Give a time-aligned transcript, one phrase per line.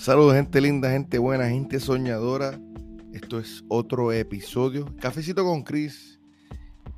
[0.00, 2.58] Saludos gente linda, gente buena, gente soñadora.
[3.12, 6.18] Esto es otro episodio, Cafecito con Cris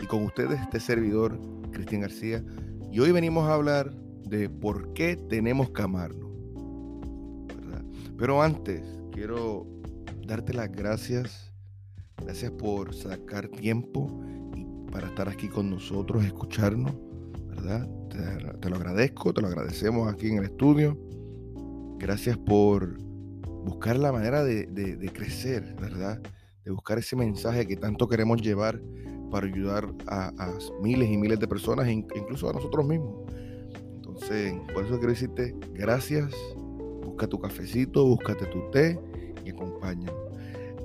[0.01, 1.37] y con ustedes este servidor,
[1.73, 2.45] Cristian García.
[2.93, 6.31] Y hoy venimos a hablar de por qué tenemos que amarnos.
[8.17, 9.67] Pero antes, quiero
[10.25, 11.53] darte las gracias.
[12.19, 14.23] Gracias por sacar tiempo
[14.55, 16.93] y para estar aquí con nosotros, escucharnos,
[17.49, 17.85] ¿verdad?
[18.11, 20.97] Te, te lo agradezco, te lo agradecemos aquí en el estudio
[22.03, 22.99] Gracias por
[23.65, 26.21] buscar la manera de, crecer, ¿verdad?
[26.65, 28.81] De buscar ese mensaje que tanto queremos llevar
[29.31, 30.33] para ayudar a,
[30.83, 33.33] miles y miles de personas, incluso a nosotros mismos.
[33.95, 36.35] Entonces, por eso quiero decirte gracias.
[37.05, 38.99] Busca tu cafecito, búscate tu té
[39.45, 40.17] y acompáñanos.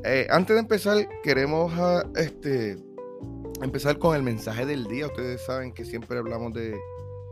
[0.03, 2.77] Eh, antes de empezar, queremos ah, este,
[3.63, 5.07] empezar con el mensaje del día.
[5.07, 6.77] Ustedes saben que siempre hablamos de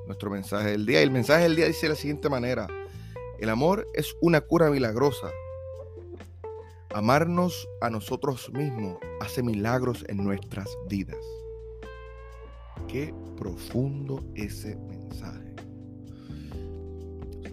[0.07, 1.01] nuestro mensaje del día.
[1.01, 2.67] Y el mensaje del día dice de la siguiente manera.
[3.39, 5.27] El amor es una cura milagrosa.
[6.93, 11.17] Amarnos a nosotros mismos hace milagros en nuestras vidas.
[12.87, 15.53] Qué profundo ese mensaje.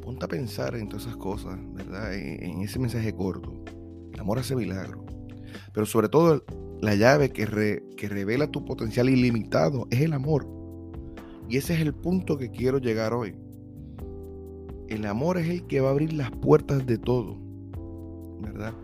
[0.03, 2.15] Ponte a pensar en todas esas cosas, ¿verdad?
[2.15, 3.53] En, ese mensaje corto.
[4.13, 5.05] El amor hace milagros.
[5.73, 6.45] Pero sobre todo
[6.81, 7.47] la llave que,
[7.97, 10.47] que revela tu potencial ilimitado es el amor.
[11.49, 13.37] Y ese es el punto que quiero llegar hoy.
[14.93, 17.39] El amor es el que va a abrir las puertas de todo,
[18.43, 18.75] ¿verdad?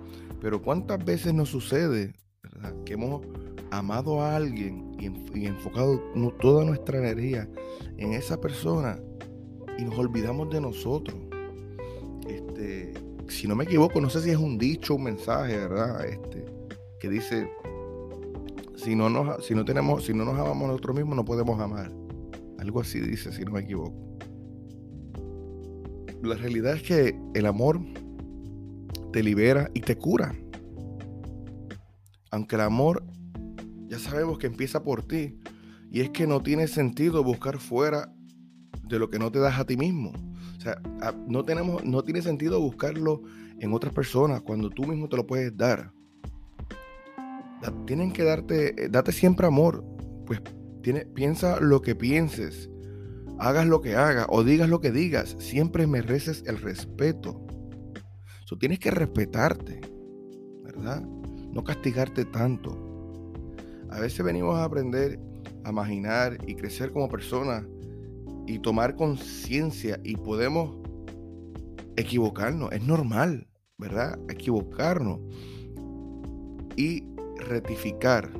[0.40, 2.14] Pero ¿cuántas veces nos sucede.
[2.86, 3.20] Que hemos
[3.70, 6.00] amado a alguien y, enfocado
[6.40, 7.46] toda nuestra energía
[7.98, 8.98] en esa persona
[9.76, 11.14] y nos olvidamos de nosotros.
[12.26, 12.94] Este,
[13.28, 16.06] si no me equivoco, no sé si es un dicho, un mensaje, ¿verdad?
[16.06, 16.46] Este,
[17.00, 17.52] que dice,
[18.76, 21.92] si no nos, si no tenemos, si no nos amamos nosotros mismos, no podemos amar.
[22.58, 24.07] Algo así dice, si no me equivoco
[26.22, 27.80] la realidad es que el amor
[29.12, 30.34] te libera y te cura.
[32.30, 33.04] Aunque el amor
[33.86, 35.38] ya sabemos que empieza por ti.
[35.90, 38.12] Y es que no tiene sentido buscar fuera
[38.84, 40.12] de lo que no te das a ti mismo.
[40.56, 40.80] O sea,
[41.26, 43.22] no, tenemos, no tiene sentido buscarlo
[43.58, 45.92] en otras personas cuando tú mismo te lo puedes dar.
[47.86, 49.84] Tienen que darte, eh, date siempre amor.
[50.26, 50.42] Pues
[51.14, 52.70] piensa lo que pienses
[53.38, 57.46] hagas lo que hagas o digas lo que digas, siempre mereces el respeto.
[58.44, 59.80] So, tienes que respetarte,
[60.64, 61.02] ¿verdad?
[61.02, 62.76] No castigarte tanto.
[63.90, 65.20] A veces venimos a aprender
[65.64, 67.64] a imaginar y crecer como personas
[68.46, 70.76] y tomar conciencia y podemos
[71.96, 72.72] equivocarnos.
[72.72, 74.18] Es normal, ¿verdad?
[74.28, 75.20] Equivocarnos
[76.76, 77.04] y
[77.36, 78.30] rectificar.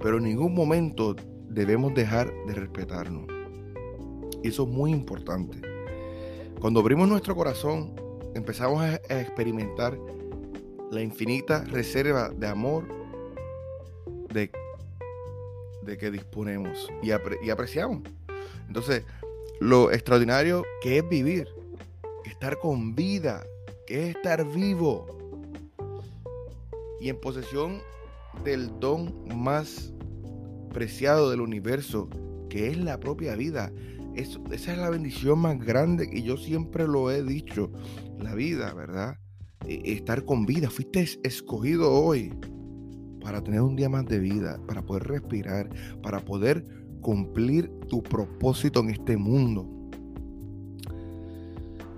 [0.00, 1.14] Pero en ningún momento
[1.48, 3.39] debemos dejar de respetarnos.
[4.42, 5.60] Y eso es muy importante.
[6.60, 7.94] Cuando abrimos nuestro corazón,
[8.34, 9.98] empezamos a, experimentar
[10.90, 12.86] la infinita reserva de amor
[14.32, 14.50] de,
[15.82, 18.02] de que disponemos y, y apreciamos.
[18.66, 19.04] Entonces,
[19.60, 21.48] lo extraordinario que es vivir,
[22.24, 23.44] estar con vida,
[23.86, 25.06] que es estar vivo
[27.00, 27.80] y en posesión
[28.44, 29.92] del don más
[30.72, 32.08] preciado del universo,
[32.48, 33.72] que es la propia vida
[34.14, 37.70] esa es la bendición más grande que yo siempre lo he dicho.
[38.18, 39.16] La vida, ¿verdad?
[39.66, 40.70] E, estar con vida.
[40.70, 42.32] Fuiste escogido hoy
[43.20, 45.68] para tener un día más de vida, para poder respirar,
[46.02, 46.64] para poder
[47.00, 49.68] cumplir tu propósito en este mundo.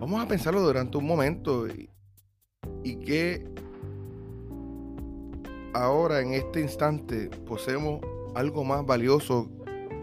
[0.01, 1.89] Vamos a pensarlo durante un momento y,
[2.83, 3.45] y que
[5.75, 8.01] ahora en este instante poseemos
[8.35, 9.51] algo más valioso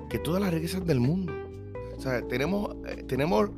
[0.09, 1.39] que todas las riquezas del mundo.
[2.00, 3.50] O tenemos, eh, tenemos,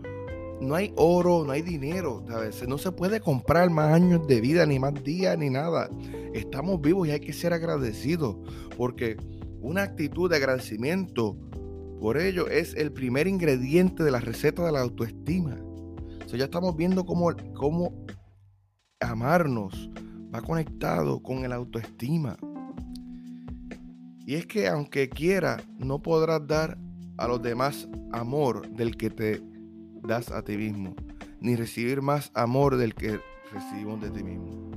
[0.62, 2.68] no hay oro, no hay dinero, ¿sabes?
[2.68, 5.90] No se puede comprar más años de vida, ni más días, ni nada.
[6.34, 8.38] Estamos vivos y hay que ser agradecidos,
[8.78, 9.18] porque
[9.62, 11.38] una actitud de agradecimiento
[12.00, 15.58] por ello es el primer ingrediente de la receta de la autoestima.
[16.28, 18.06] Ya estamos viendo cómo, cómo
[19.02, 19.92] amarnos
[20.34, 22.38] va conectado con el autoestima.
[24.26, 26.78] Y es que aunque quiera, no podrás dar
[27.22, 29.44] a los demás amor del que te
[30.02, 30.96] das a ti mismo,
[31.40, 33.20] ni recibir más amor del que
[33.54, 34.72] recibimos de ti mismo.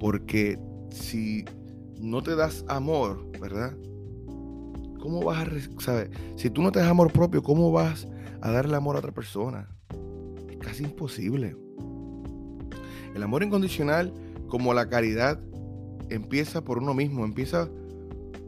[0.00, 0.58] Porque
[0.90, 1.44] si
[2.00, 3.76] no te das amor, ¿verdad?
[4.98, 6.10] ¿Cómo vas a, saber?
[6.36, 8.08] Si tú no te das amor propio, ¿cómo vas
[8.40, 9.68] a darle amor a otra persona?
[10.48, 11.54] Es casi imposible.
[13.14, 14.14] El amor incondicional,
[14.48, 15.38] como la caridad,
[16.08, 17.68] empieza por uno mismo, empieza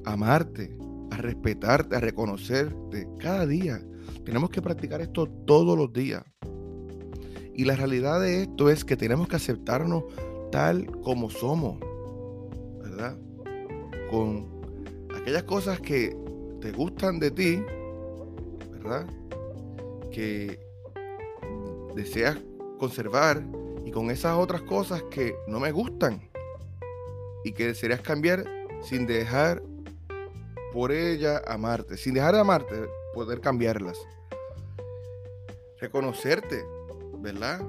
[0.06, 0.75] a amarte,
[1.10, 3.80] a respetarte, a reconocerte cada día.
[4.24, 6.22] Tenemos que practicar esto todos los días.
[7.54, 10.04] Y la realidad de esto es que tenemos que aceptarnos
[10.52, 11.78] tal como somos,
[12.82, 13.16] ¿verdad?
[14.10, 14.46] Con
[15.14, 16.16] aquellas cosas que
[16.60, 17.62] te gustan de ti,
[18.72, 19.06] ¿verdad?
[20.10, 20.60] Que
[21.94, 22.38] deseas
[22.78, 23.42] conservar
[23.84, 26.20] y con esas otras cosas que no me gustan
[27.44, 28.44] y que desearías cambiar
[28.82, 29.62] sin dejar
[30.76, 32.74] por ella amarte, sin dejar de amarte,
[33.14, 33.96] poder cambiarlas.
[35.80, 36.66] Reconocerte,
[37.18, 37.62] ¿verdad?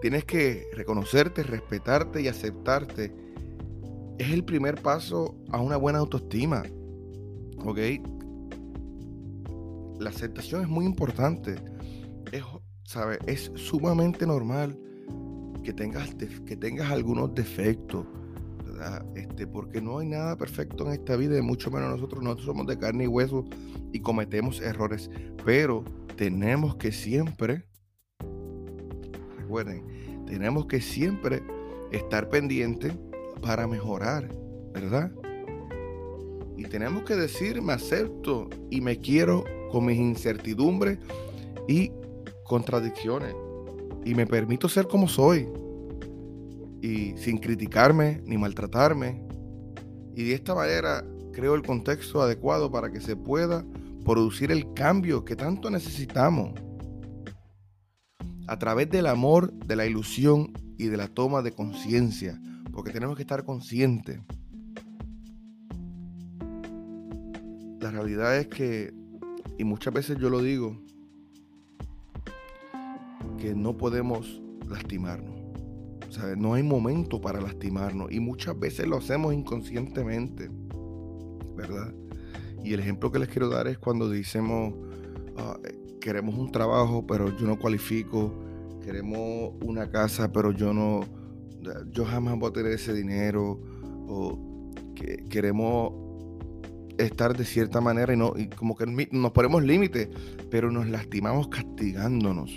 [0.00, 3.12] Tienes que reconocerte, respetarte y aceptarte.
[4.18, 6.62] Es el primer paso a una buena autoestima.
[7.64, 7.78] ¿Ok?
[9.98, 11.56] La aceptación es muy importante.
[12.30, 12.44] Es,
[12.84, 13.18] ¿sabe?
[13.26, 14.78] es sumamente normal
[15.64, 18.06] que tengas, que tengas algunos defectos
[19.14, 22.66] este, porque no hay nada perfecto en esta vida, y mucho menos nosotros, nosotros somos
[22.66, 23.44] de carne y hueso
[23.92, 25.10] y cometemos errores,
[25.44, 25.84] pero
[26.16, 27.64] tenemos que siempre,
[29.36, 31.42] recuerden, tenemos que siempre
[31.92, 32.92] estar pendientes
[33.42, 34.28] para mejorar,
[34.72, 35.12] ¿verdad?
[36.56, 40.98] Y tenemos que decir, me acepto y me quiero con mis incertidumbres
[41.68, 41.90] y
[42.44, 43.34] contradicciones.
[44.04, 45.48] Y me permito ser como soy
[46.84, 49.22] y sin criticarme ni maltratarme.
[50.14, 51.02] Y de esta manera
[51.32, 53.64] creo el contexto adecuado para que se pueda
[54.04, 56.52] producir el cambio que tanto necesitamos.
[58.46, 62.38] A través del amor, de la ilusión y de la toma de conciencia,
[62.70, 64.20] porque tenemos que estar conscientes.
[67.80, 68.92] La realidad es que,
[69.56, 70.78] y muchas veces yo lo digo,
[73.38, 75.33] que no podemos lastimarnos
[76.36, 80.50] no hay momento para lastimarnos y muchas veces lo hacemos inconscientemente,
[81.56, 81.92] ¿verdad?
[82.62, 84.74] Y el ejemplo que les quiero dar es cuando decimos,
[85.36, 88.32] ah, eh, queremos un trabajo, pero yo no cualifico,
[88.82, 91.00] queremos una casa, pero yo no,
[91.90, 93.60] yo jamás voy a tener ese dinero,
[94.06, 95.92] o que queremos
[96.98, 100.08] estar de cierta manera y no y como que nos ponemos límites,
[100.50, 102.50] pero nos lastimamos castigándonos.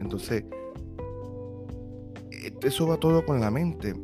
[0.00, 0.44] Entonces,
[2.68, 3.94] eso va todo con la mente.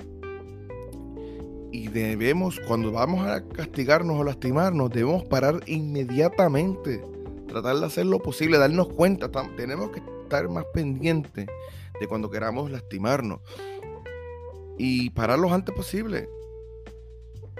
[1.71, 7.05] Y debemos, cuando vamos a castigarnos o lastimarnos, debemos parar inmediatamente.
[7.49, 9.31] Tratar de hacer lo posible, darnos cuenta.
[9.57, 11.47] Tenemos que estar más pendientes
[12.01, 13.41] de cuando queramos lastimarnos.
[14.79, 16.29] Y parar lo antes posible.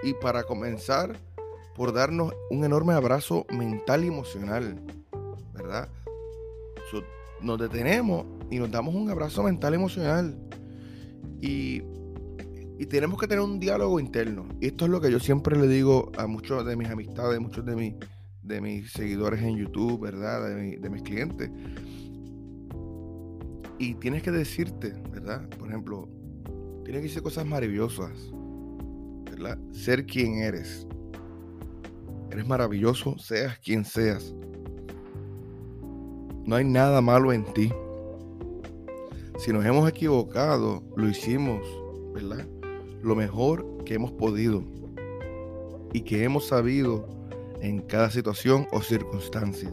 [0.03, 1.17] Y para comenzar,
[1.75, 4.81] por darnos un enorme abrazo mental y emocional.
[5.53, 5.89] ¿Verdad?
[7.41, 10.37] nos detenemos y nos damos un abrazo mental y emocional.
[11.41, 11.83] Y,
[12.89, 14.47] tenemos que tener un diálogo interno.
[14.61, 17.65] Y esto es lo que yo siempre le digo a muchos de mis amistades, muchos
[17.65, 17.95] de, mis,
[18.43, 20.55] de mis seguidores en YouTube, ¿verdad?
[20.55, 21.51] De, mis clientes.
[23.79, 25.49] Y tienes que decirte, ¿verdad?
[25.59, 26.09] Por ejemplo,
[26.85, 28.13] tienes que decir cosas maravillosas,
[29.31, 29.59] ¿verdad?
[29.73, 30.87] Ser quien eres.
[32.31, 34.35] Eres maravilloso, seas quien seas.
[36.45, 37.73] No hay nada malo en ti.
[39.37, 41.61] Si nos hemos equivocado, lo hicimos,
[42.15, 42.47] ¿verdad?
[43.03, 44.63] Lo mejor que hemos podido
[45.93, 47.09] y que hemos sabido
[47.61, 49.73] en cada situación o circunstancia.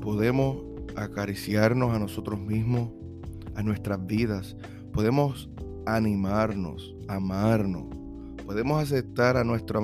[0.00, 0.58] Podemos
[0.94, 2.90] acariciarnos a nosotros mismos,
[3.56, 4.56] a nuestras vidas.
[4.92, 5.50] Podemos
[5.84, 7.84] animarnos, amarnos.
[8.46, 9.82] Podemos aceptar a nuestro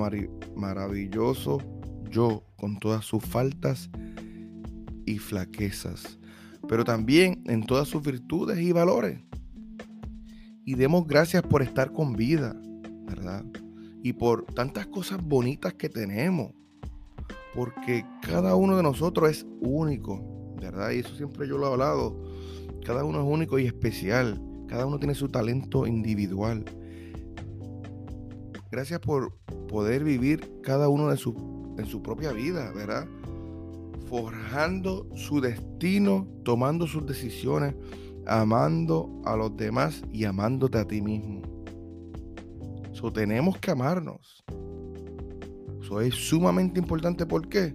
[0.54, 1.58] maravilloso
[2.08, 3.90] yo con todas sus faltas
[5.04, 6.20] y flaquezas
[6.72, 9.20] pero también en todas sus virtudes y valores.
[10.64, 12.58] Y demos gracias por estar con vida,
[13.04, 13.44] ¿verdad?
[14.02, 16.54] Y por tantas cosas bonitas que tenemos.
[17.54, 20.92] Porque cada uno de nosotros es único, ¿verdad?
[20.92, 22.24] Y eso siempre yo lo he hablado.
[22.86, 24.40] Cada uno es único y especial.
[24.66, 26.64] Cada uno tiene su talento individual.
[28.70, 29.36] Gracias por
[29.68, 33.06] poder vivir cada uno su, en su propia vida, ¿verdad?
[34.12, 37.74] Forjando su destino, tomando sus decisiones,
[38.26, 41.40] amando a los demás y amándote a ti mismo.
[42.92, 44.44] Eso tenemos que amarnos.
[45.80, 47.24] Eso es sumamente importante.
[47.24, 47.74] ¿Por qué?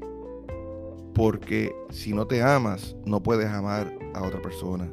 [1.15, 4.87] Porque si no te amas, no puedes amar a otra persona.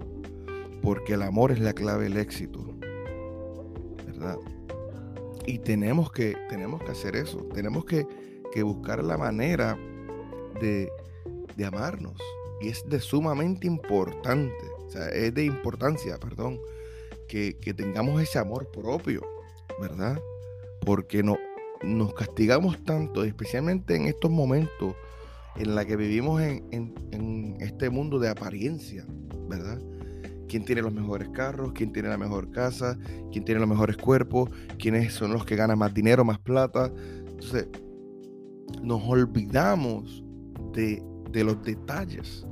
[0.81, 2.65] Porque el amor es la clave del éxito.
[4.07, 4.39] ¿Verdad?
[5.47, 7.47] Y tenemos que, tenemos que hacer eso.
[7.53, 8.07] Tenemos que,
[8.51, 9.77] que buscar la manera
[10.59, 10.89] de
[11.57, 12.15] de amarnos.
[12.61, 16.61] Y es de sumamente importante, o sea, es de importancia, perdón,
[17.29, 19.23] que, tengamos ese amor propio,
[19.81, 20.21] ¿verdad?
[20.85, 21.37] Porque no,
[21.83, 24.95] nos castigamos tanto, especialmente en estos momentos
[25.57, 29.05] en la que vivimos en, en, este mundo de apariencia,
[29.49, 29.81] ¿verdad?
[30.49, 32.97] quién tiene los mejores carros, quién tiene la mejor casa,
[33.33, 36.93] quién tiene los mejores cuerpos, quiénes son los que ganan más dinero, más plata.
[37.27, 37.67] Entonces,
[38.81, 40.23] nos olvidamos
[40.73, 41.03] de,
[41.35, 42.47] de los detalles,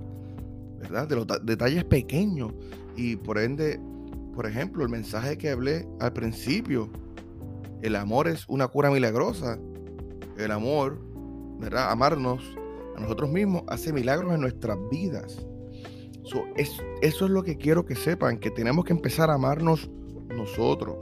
[0.81, 1.09] ¿verdad?
[1.09, 2.53] De los detalles pequeños.
[2.97, 3.81] Y por ende,
[4.35, 6.91] por ejemplo, el mensaje que hablé al principio,
[7.81, 9.59] el amor es una cura milagrosa.
[10.37, 10.99] El amor,
[11.61, 11.91] ¿verdad?
[11.91, 12.43] Amarnos
[12.97, 15.47] a nosotros mismos hace milagros en nuestras vidas.
[16.57, 19.89] es, eso es lo que quiero que sepan, que tenemos que empezar a amarnos
[20.29, 20.97] nosotros,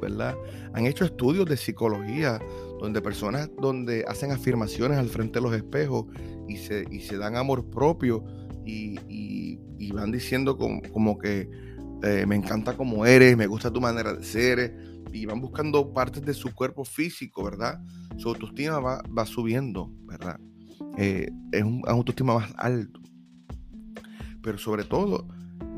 [0.00, 0.36] ¿verdad?
[0.74, 2.38] Han hecho estudios de psicología
[2.84, 6.06] donde personas donde hacen afirmaciones al frente de los espejos
[6.48, 8.24] y se, se dan amor propio
[8.64, 11.48] y, van diciendo como, que
[12.02, 14.76] eh, me encanta como eres, me gusta tu manera de ser,
[15.12, 17.80] y van buscando partes de su cuerpo físico, ¿verdad?
[18.16, 20.40] Su autoestima va, va subiendo, ¿verdad?
[20.98, 23.00] Eh, es un autoestima más alto.
[24.42, 25.28] Pero sobre todo,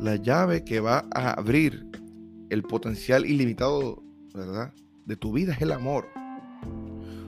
[0.01, 1.87] la llave que va a abrir
[2.49, 4.03] el potencial ilimitado,
[4.35, 4.73] ¿verdad?
[5.05, 6.09] De tu vida es el amor.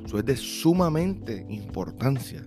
[0.09, 2.43] Eso es de sumamente importancia.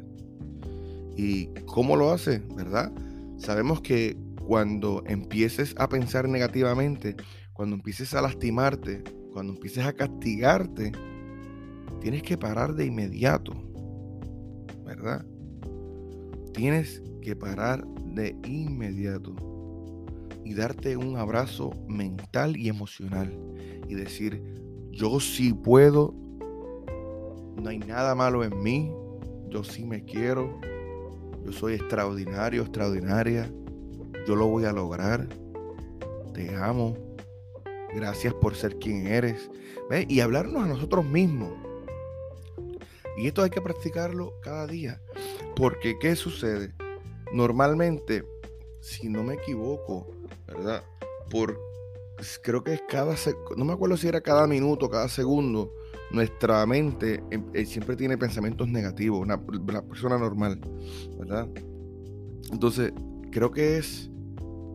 [1.16, 2.40] ¿Y cómo lo hace?
[2.56, 2.92] ¿Verdad?
[3.38, 7.16] Sabemos que cuando empieces a pensar negativamente,
[7.54, 10.92] cuando empieces a lastimarte, cuando empieces a castigarte,
[12.00, 13.54] tienes que parar de inmediato.
[14.84, 15.24] ¿Verdad?
[16.56, 19.36] Tienes que parar de inmediato
[20.44, 23.32] y darte un abrazo mental y emocional
[23.88, 24.42] y decir,
[24.92, 26.16] yo sí puedo,
[27.62, 28.92] no hay nada malo en mí,
[29.50, 30.60] yo sí me quiero,
[31.46, 33.52] yo soy extraordinario, extraordinaria,
[34.28, 35.28] yo lo voy a lograr,
[36.34, 36.98] te amo,
[37.94, 39.50] gracias por ser quien eres,
[40.08, 41.52] y hablarnos a nosotros mismos.
[43.18, 45.02] Y esto hay que practicarlo cada día.
[45.56, 46.74] Porque, ¿qué sucede?
[47.34, 48.24] Normalmente,
[48.80, 50.08] si no me equivoco,
[50.48, 50.84] ¿verdad?
[52.42, 53.16] Creo que es cada,
[53.56, 55.74] no me acuerdo si era cada minuto, cada segundo,
[56.12, 59.42] nuestra mente em, eh, siempre tiene pensamientos negativos, una,
[59.88, 60.60] persona normal,
[61.18, 61.48] ¿verdad?
[62.52, 62.92] Entonces,
[63.32, 64.10] creo que es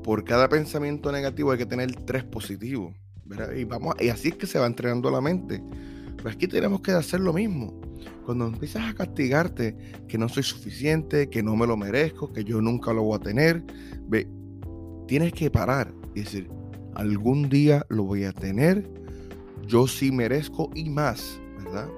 [0.03, 3.53] por cada pensamiento negativo hay que tener tres positivos, ¿verdad?
[3.55, 5.63] Y, vamos, y así es que se va entrenando la mente.
[6.17, 7.81] Pero aquí tenemos que hacer lo mismo.
[8.25, 9.77] Cuando empiezas a castigarte
[10.09, 13.21] que no soy suficiente, que no me lo merezco, que yo nunca lo voy a
[13.21, 13.63] tener,
[14.09, 14.29] ve,
[15.07, 16.49] tienes que parar y decir,
[16.97, 18.89] algún día lo voy a tener,
[19.67, 21.89] yo sí merezco y más, ¿verdad?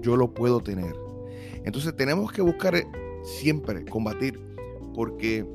[0.00, 0.94] Yo lo puedo tener.
[1.64, 2.86] Entonces tenemos que buscar eh,
[3.22, 4.40] siempre combatir,
[4.94, 5.46] porque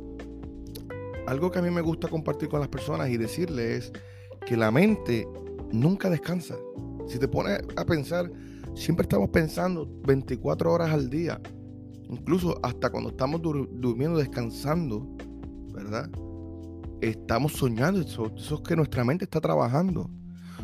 [1.27, 3.93] algo que a mí me gusta compartir con las personas y decirles es
[4.45, 5.27] que la mente
[5.73, 6.55] nunca descansa.
[7.07, 8.31] Si te pones a pensar,
[8.75, 11.41] siempre estamos pensando 24 horas al día.
[12.09, 15.05] Incluso hasta cuando estamos durmiendo, descansando,
[15.73, 16.09] ¿verdad?
[17.01, 18.01] Estamos soñando.
[18.01, 20.09] Eso, es que nuestra mente está trabajando.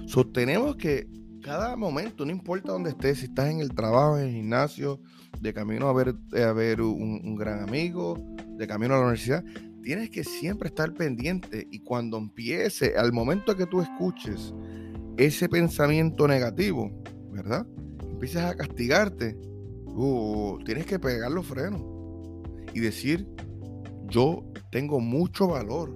[0.08, 1.08] Sostenemos que
[1.42, 5.02] cada momento, no importa dónde estés, si estás en el trabajo, en el gimnasio,
[5.40, 8.18] de camino a ver, a ver un, un gran amigo,
[8.58, 9.44] de camino a la universidad,
[9.84, 14.54] tienes que siempre estar pendiente y cuando empiece, al momento que tú escuches
[15.18, 16.92] ese pensamiento negativo,
[17.32, 17.68] ¿verdad?
[18.10, 19.38] Empiezas a castigarte,
[19.86, 21.84] uh, tienes que pegar los frenos
[22.74, 23.28] y decir,
[24.08, 25.94] yo tengo mucho valor,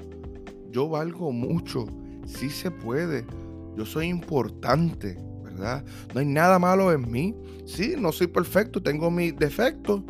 [0.71, 1.86] yo valgo mucho,
[2.25, 3.25] sí se puede,
[3.75, 5.86] yo soy importante, ¿verdad?
[6.13, 10.03] No hay nada malo en mí, sí, no soy perfecto, tengo mis defectos,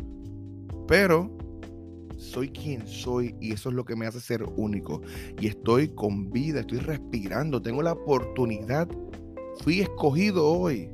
[0.86, 1.30] pero
[2.18, 5.00] soy quien soy y eso es lo que me hace ser único.
[5.40, 8.88] Y estoy con vida, estoy respirando, tengo la oportunidad.
[9.62, 10.88] Fui escogido hoy,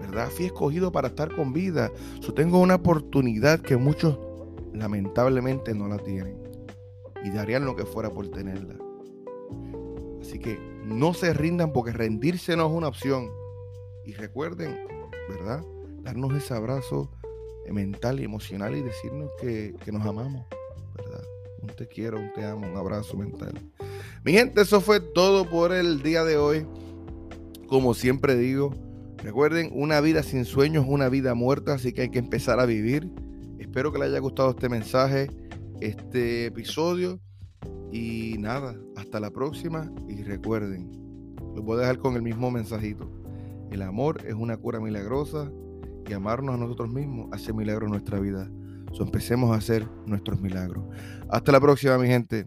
[0.00, 0.28] ¿verdad?
[0.30, 1.90] Fui escogido para estar con vida.
[2.20, 4.18] Yo tengo una oportunidad que muchos
[4.74, 6.45] lamentablemente no la tienen.
[7.26, 8.76] Y darían lo que fuera por tenerla.
[10.20, 13.28] Así que no se rindan porque rendirse no es una opción.
[14.04, 14.78] Y recuerden,
[15.28, 15.60] ¿verdad?
[16.04, 17.10] Darnos ese abrazo
[17.72, 20.46] mental y emocional y decirnos que, nos amamos,
[20.94, 21.24] ¿verdad?
[21.60, 23.54] Un te quiero, un te amo, un abrazo mental.
[24.24, 26.64] Mi gente, eso fue todo por el día de hoy.
[27.66, 28.72] Como siempre digo,
[29.16, 32.66] recuerden, una vida sin sueños es una vida muerta, así que hay que empezar a
[32.66, 33.10] vivir.
[33.58, 35.28] Espero que les haya gustado este mensaje,
[35.80, 37.20] este episodio.
[37.92, 39.90] Y nada, hasta la próxima.
[40.08, 40.90] Y recuerden,
[41.54, 43.10] los voy a dejar con el mismo mensajito.
[43.70, 45.50] El amor es una cura milagrosa
[46.08, 48.50] y amarnos a nosotros mismos hace milagros en nuestra vida.
[48.92, 50.84] So, empecemos a hacer nuestros milagros.
[51.28, 52.46] Hasta la próxima, mi gente.